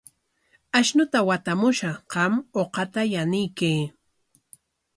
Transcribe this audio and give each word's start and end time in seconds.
Ashnuta 0.79 1.19
watamushaq, 1.27 1.97
qam 2.11 2.33
uqata 2.61 3.01
yanuykan. 3.13 3.79